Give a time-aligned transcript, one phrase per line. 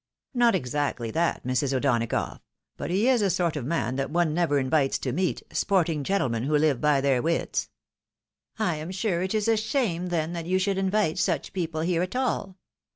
[0.33, 1.73] "Not exactly that, Mrs.
[1.75, 2.39] O'Donagough.
[2.75, 6.41] But he is a sort of man that one never invites to meet— sporting gentlemen,
[6.45, 7.69] who live by their wits.""
[8.57, 12.01] I am sure it is a shame, then, that you should invite such people here
[12.01, 12.57] at all.